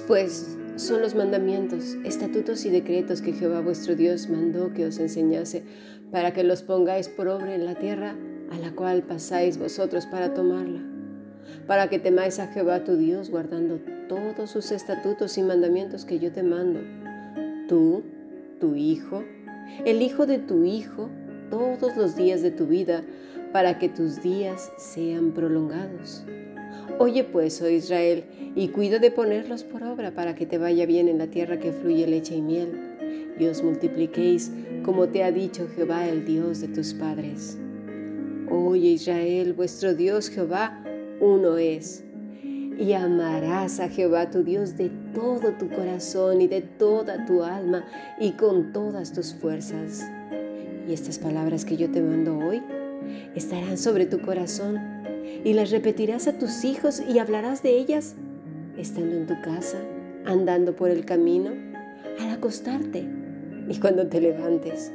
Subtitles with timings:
[0.00, 5.62] Pues son los mandamientos, estatutos y decretos que Jehová vuestro Dios mandó que os enseñase,
[6.10, 8.16] para que los pongáis por obra en la tierra
[8.50, 10.80] a la cual pasáis vosotros para tomarla,
[11.66, 16.32] para que temáis a Jehová tu Dios, guardando todos sus estatutos y mandamientos que yo
[16.32, 16.80] te mando,
[17.68, 18.02] tú,
[18.60, 19.24] tu hijo,
[19.84, 21.08] el hijo de tu hijo,
[21.50, 23.02] todos los días de tu vida,
[23.52, 26.24] para que tus días sean prolongados.
[26.98, 28.24] Oye pues, oh Israel,
[28.54, 31.72] y cuida de ponerlos por obra para que te vaya bien en la tierra que
[31.72, 34.52] fluye leche y miel, y os multipliquéis
[34.84, 37.58] como te ha dicho Jehová, el Dios de tus padres.
[38.50, 40.84] Oye Israel, vuestro Dios Jehová,
[41.20, 42.04] uno es.
[42.78, 47.84] Y amarás a Jehová tu Dios de todo tu corazón y de toda tu alma
[48.20, 50.04] y con todas tus fuerzas.
[50.86, 52.62] Y estas palabras que yo te mando hoy
[53.34, 54.78] estarán sobre tu corazón
[55.44, 58.14] y las repetirás a tus hijos y hablarás de ellas
[58.78, 59.78] estando en tu casa,
[60.24, 61.50] andando por el camino,
[62.20, 63.04] al acostarte
[63.68, 64.92] y cuando te levantes.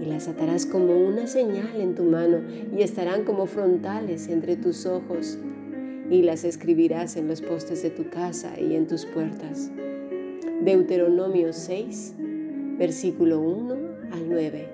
[0.00, 2.40] Y las atarás como una señal en tu mano
[2.76, 5.38] y estarán como frontales entre tus ojos.
[6.10, 9.70] Y las escribirás en los postes de tu casa y en tus puertas.
[10.62, 12.14] Deuteronomio 6,
[12.78, 13.74] versículo 1
[14.12, 14.68] al 9.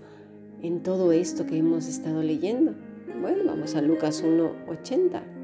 [0.63, 2.75] en todo esto que hemos estado leyendo?
[3.21, 5.36] Bueno, vamos a Lucas 1.80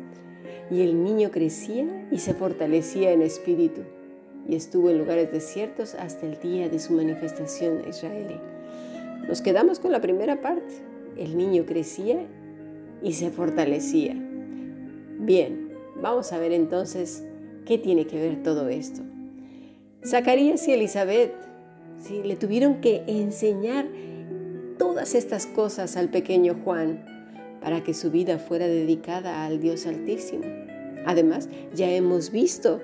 [0.73, 3.83] y el niño crecía y se fortalecía en espíritu,
[4.48, 8.41] y estuvo en lugares desiertos hasta el día de su manifestación a Israel.
[9.28, 10.75] Nos quedamos con la primera parte.
[11.19, 12.27] El niño crecía
[13.03, 14.15] y se fortalecía.
[15.19, 17.22] Bien, vamos a ver entonces
[17.66, 19.03] qué tiene que ver todo esto.
[20.05, 21.34] Zacarías y Elizabeth
[22.03, 22.22] ¿sí?
[22.25, 23.87] le tuvieron que enseñar
[24.78, 27.05] todas estas cosas al pequeño Juan
[27.61, 30.62] para que su vida fuera dedicada al Dios Altísimo.
[31.06, 32.80] Además, ya hemos visto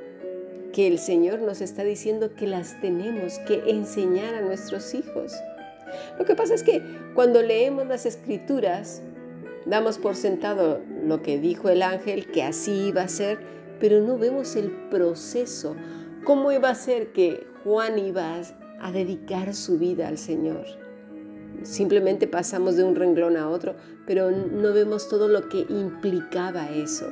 [0.72, 5.32] que el Señor nos está diciendo que las tenemos que enseñar a nuestros hijos.
[6.18, 6.82] Lo que pasa es que
[7.14, 9.02] cuando leemos las escrituras,
[9.64, 13.38] damos por sentado lo que dijo el ángel, que así iba a ser,
[13.80, 15.74] pero no vemos el proceso,
[16.24, 18.40] cómo iba a ser que Juan iba
[18.80, 20.66] a dedicar su vida al Señor
[21.62, 23.74] simplemente pasamos de un renglón a otro,
[24.06, 27.10] pero no vemos todo lo que implicaba eso.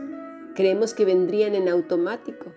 [0.57, 2.55] Creemos que vendrían en automático.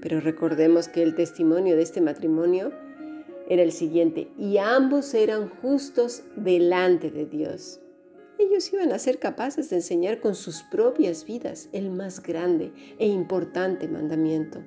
[0.00, 2.72] Pero recordemos que el testimonio de este matrimonio
[3.50, 7.80] era el siguiente, y ambos eran justos delante de Dios.
[8.38, 13.06] Ellos iban a ser capaces de enseñar con sus propias vidas el más grande e
[13.06, 14.64] importante mandamiento.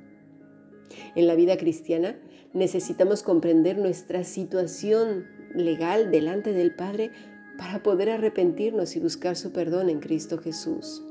[1.15, 2.15] En la vida cristiana
[2.53, 5.25] necesitamos comprender nuestra situación
[5.55, 7.11] legal delante del Padre
[7.57, 11.01] para poder arrepentirnos y buscar su perdón en Cristo Jesús.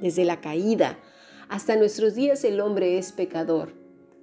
[0.00, 0.98] Desde la caída
[1.48, 3.72] hasta nuestros días el hombre es pecador.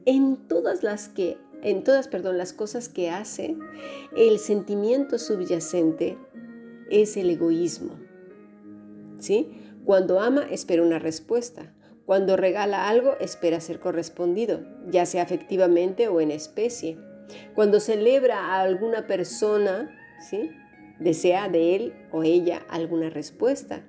[0.06, 3.58] En todas las que en todas, perdón, las cosas que hace,
[4.16, 6.16] el sentimiento subyacente
[6.92, 8.00] es el egoísmo.
[9.18, 9.50] ¿Sí?
[9.84, 11.74] Cuando ama espera una respuesta.
[12.06, 14.62] Cuando regala algo espera ser correspondido,
[14.92, 17.00] ya sea afectivamente o en especie.
[17.56, 19.90] Cuando celebra a alguna persona,
[20.30, 20.52] ¿sí?
[21.00, 23.88] desea de él o ella alguna respuesta.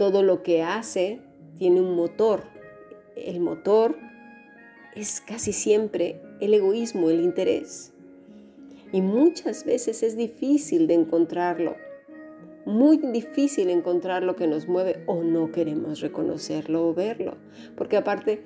[0.00, 1.20] Todo lo que hace
[1.58, 2.44] tiene un motor.
[3.16, 3.98] El motor
[4.96, 7.92] es casi siempre el egoísmo, el interés.
[8.94, 11.76] Y muchas veces es difícil de encontrarlo.
[12.64, 17.36] Muy difícil encontrar lo que nos mueve o no queremos reconocerlo o verlo.
[17.76, 18.42] Porque aparte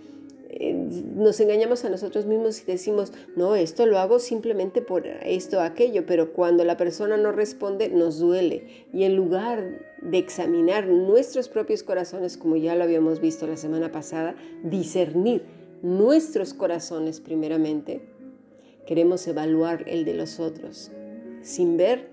[1.17, 5.61] nos engañamos a nosotros mismos y decimos, no, esto lo hago simplemente por esto o
[5.61, 8.87] aquello, pero cuando la persona no responde nos duele.
[8.93, 13.91] Y en lugar de examinar nuestros propios corazones, como ya lo habíamos visto la semana
[13.91, 15.43] pasada, discernir
[15.82, 18.02] nuestros corazones primeramente,
[18.87, 20.93] queremos evaluar el de los otros,
[21.43, 22.11] sin ver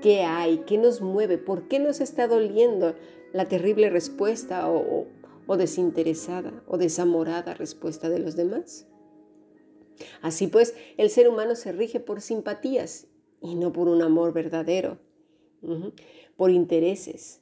[0.00, 2.94] qué hay, qué nos mueve, por qué nos está doliendo
[3.32, 5.06] la terrible respuesta o,
[5.50, 8.86] o desinteresada o desamorada respuesta de los demás.
[10.22, 13.08] Así pues, el ser humano se rige por simpatías
[13.42, 15.00] y no por un amor verdadero,
[16.36, 17.40] por intereses.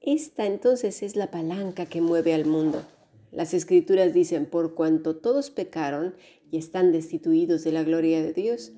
[0.00, 2.82] Esta entonces es la palanca que mueve al mundo.
[3.30, 6.16] Las escrituras dicen, por cuanto todos pecaron
[6.50, 8.72] y están destituidos de la gloria de Dios,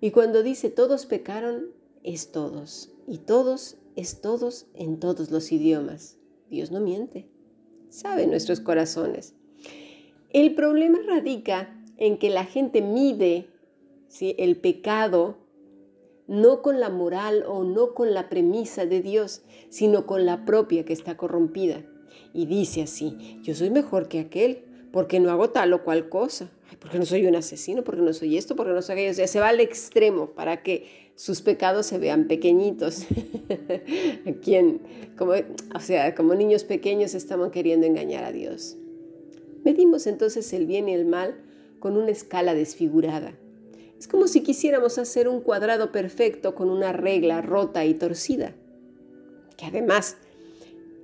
[0.00, 1.72] Y cuando dice todos pecaron,
[2.04, 2.92] es todos.
[3.08, 6.18] Y todos es todos en todos los idiomas.
[6.48, 7.28] Dios no miente.
[7.90, 9.34] Sabe nuestros corazones.
[10.32, 13.48] El problema radica en que la gente mide
[14.20, 15.38] el pecado
[16.28, 20.84] no con la moral o no con la premisa de Dios, sino con la propia
[20.84, 21.84] que está corrompida.
[22.32, 26.50] Y dice así, yo soy mejor que aquel, porque no hago tal o cual cosa,
[26.78, 29.10] porque no soy un asesino, porque no soy esto, porque no soy aquello.
[29.10, 33.06] O sea, se va al extremo para que sus pecados se vean pequeñitos.
[34.42, 34.80] quien,
[35.18, 35.32] como,
[35.74, 38.76] o sea, como niños pequeños estamos queriendo engañar a Dios.
[39.64, 41.34] Medimos entonces el bien y el mal
[41.78, 43.34] con una escala desfigurada.
[43.98, 48.54] Es como si quisiéramos hacer un cuadrado perfecto con una regla rota y torcida.
[49.58, 50.16] Que además,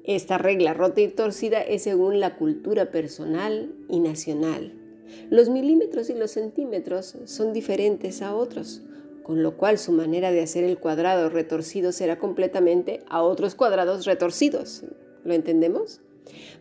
[0.05, 4.86] esta regla rota y torcida es según la cultura personal y nacional.
[5.31, 8.83] Los milímetros y los centímetros son diferentes a otros,
[9.23, 14.07] con lo cual su manera de hacer el cuadrado retorcido será completamente a otros cuadrados
[14.07, 14.85] retorcidos.
[15.25, 16.01] ¿Lo entendemos?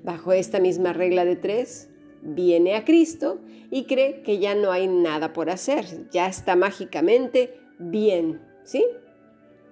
[0.03, 1.89] Bajo esta misma regla de tres,
[2.21, 3.39] viene a Cristo
[3.69, 8.83] y cree que ya no hay nada por hacer, ya está mágicamente bien, ¿sí?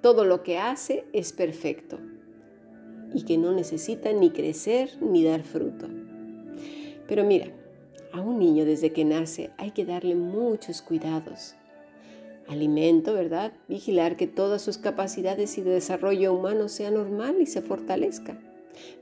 [0.02, 2.00] Todo lo que hace es perfecto
[3.14, 5.88] y que no necesita ni crecer ni dar fruto.
[7.08, 7.48] Pero mira,
[8.14, 11.56] a un niño desde que nace hay que darle muchos cuidados.
[12.48, 13.52] Alimento, ¿verdad?
[13.68, 18.40] Vigilar que todas sus capacidades y de desarrollo humano sean normal y se fortalezca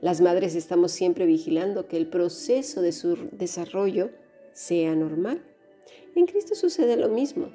[0.00, 4.10] las madres estamos siempre vigilando que el proceso de su desarrollo
[4.52, 5.42] sea normal.
[6.14, 7.50] En Cristo sucede lo mismo.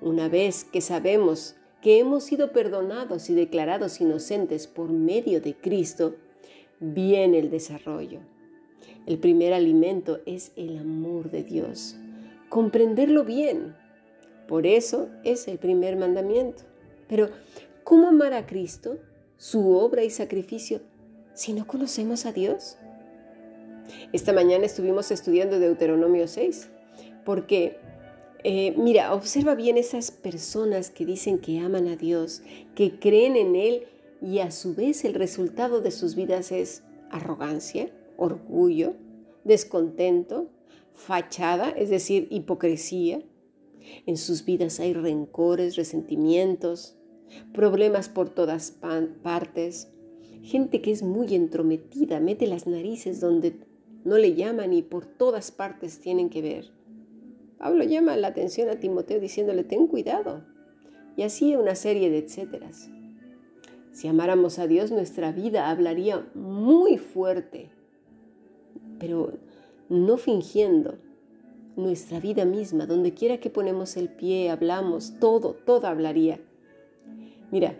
[0.00, 6.16] Una vez que sabemos que hemos sido perdonados y declarados inocentes por medio de Cristo,
[6.78, 8.20] viene el desarrollo.
[9.06, 11.96] El primer alimento es el amor de Dios.
[12.48, 13.74] Comprenderlo bien.
[14.46, 16.62] Por eso es el primer mandamiento.
[17.08, 17.30] Pero,
[17.84, 18.98] ¿cómo amar a Cristo,
[19.36, 20.80] su obra y sacrificio
[21.34, 22.76] si no conocemos a Dios?
[24.12, 26.68] Esta mañana estuvimos estudiando Deuteronomio 6,
[27.24, 27.78] porque,
[28.44, 32.42] eh, mira, observa bien esas personas que dicen que aman a Dios,
[32.74, 33.84] que creen en Él
[34.20, 38.94] y a su vez el resultado de sus vidas es arrogancia, orgullo,
[39.44, 40.50] descontento,
[40.94, 43.22] fachada, es decir, hipocresía.
[44.06, 46.96] En sus vidas hay rencores, resentimientos,
[47.52, 48.72] problemas por todas
[49.22, 49.90] partes,
[50.42, 53.56] gente que es muy entrometida, mete las narices donde
[54.04, 56.72] no le llaman y por todas partes tienen que ver.
[57.58, 60.44] Pablo llama la atención a Timoteo diciéndole, ten cuidado.
[61.16, 62.90] Y así una serie de etcéteras.
[63.92, 67.70] Si amáramos a Dios, nuestra vida hablaría muy fuerte,
[69.00, 69.32] pero
[69.88, 70.98] no fingiendo.
[71.76, 76.38] Nuestra vida misma, donde quiera que ponemos el pie, hablamos, todo, todo hablaría.
[77.50, 77.74] Mira,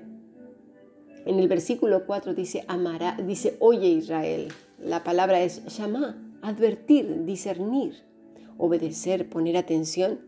[1.26, 4.48] en el versículo 4 dice, amará, dice, oye Israel.
[4.78, 8.02] La palabra es shama, advertir, discernir,
[8.56, 10.20] obedecer, poner atención.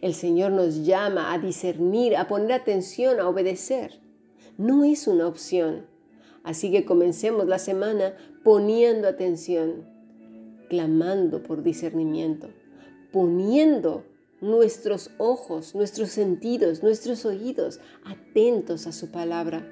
[0.00, 4.00] El Señor nos llama a discernir, a poner atención, a obedecer.
[4.56, 5.86] No es una opción.
[6.42, 9.84] Así que comencemos la semana poniendo atención,
[10.68, 12.48] clamando por discernimiento,
[13.12, 14.04] poniendo
[14.40, 19.66] nuestros ojos, nuestros sentidos, nuestros oídos atentos a su palabra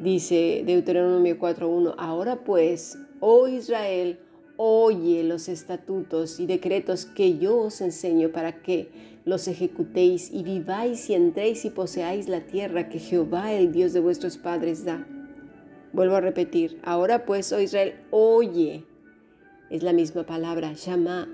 [0.00, 4.18] Dice Deuteronomio 4.1, ahora pues, oh Israel,
[4.56, 8.88] oye los estatutos y decretos que yo os enseño para que
[9.24, 14.00] los ejecutéis y viváis y entréis y poseáis la tierra que Jehová, el Dios de
[14.00, 15.06] vuestros padres, da.
[15.92, 18.84] Vuelvo a repetir, ahora pues, oh Israel, oye.
[19.74, 21.28] Es la misma palabra, llama,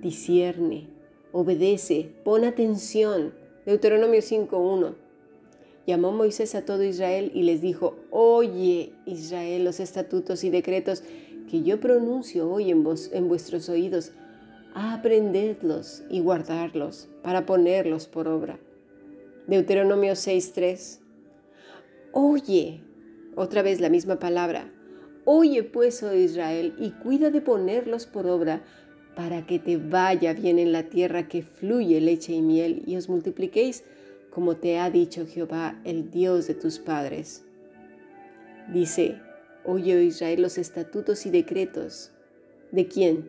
[0.00, 0.88] discierne,
[1.30, 3.34] obedece, pon atención.
[3.66, 4.94] Deuteronomio 5.1
[5.86, 11.02] llamó Moisés a todo Israel y les dijo, oye Israel los estatutos y decretos
[11.50, 14.12] que yo pronuncio hoy en, vos, en vuestros oídos,
[14.72, 18.58] aprendedlos y guardarlos para ponerlos por obra.
[19.48, 21.00] Deuteronomio 6.3.
[22.12, 22.80] Oye,
[23.36, 24.72] otra vez la misma palabra.
[25.24, 28.62] Oye pues, oh Israel, y cuida de ponerlos por obra,
[29.14, 33.08] para que te vaya bien en la tierra que fluye leche y miel, y os
[33.08, 33.84] multipliquéis
[34.30, 37.44] como te ha dicho Jehová, el Dios de tus padres.
[38.72, 39.20] Dice,
[39.64, 42.12] oye oh Israel los estatutos y decretos.
[42.70, 43.28] ¿De quién?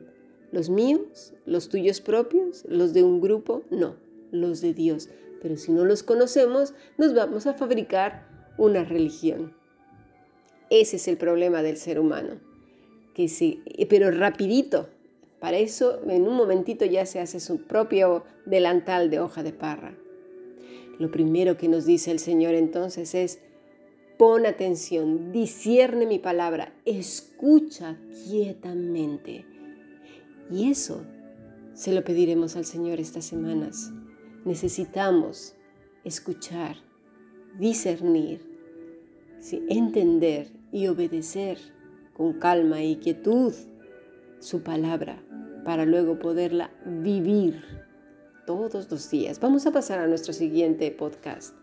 [0.52, 1.34] ¿Los míos?
[1.46, 2.64] ¿Los tuyos propios?
[2.68, 3.64] ¿Los de un grupo?
[3.72, 3.96] No,
[4.32, 5.10] los de Dios.
[5.42, 9.56] Pero si no los conocemos, nos vamos a fabricar una religión.
[10.72, 12.40] Ese es el problema del ser humano.
[13.14, 14.88] Que sí, pero rapidito.
[15.42, 19.98] Para eso, en un momentito ya se hace su propio delantal de hoja de parra
[20.98, 23.40] Lo primero que nos dice el Señor entonces es,
[24.18, 29.46] pon atención, discierne mi palabra, escucha quietamente.
[30.50, 31.02] Y eso
[31.74, 33.92] se lo pediremos al Señor estas semanas.
[34.46, 35.56] Necesitamos
[36.06, 36.78] escuchar,
[37.60, 38.40] discernir,
[39.68, 41.58] entender y obedecer
[42.14, 43.54] con calma y quietud
[44.40, 45.22] su palabra
[45.64, 47.64] para luego poderla vivir
[48.46, 49.40] todos los días.
[49.40, 51.61] Vamos a pasar a nuestro siguiente podcast.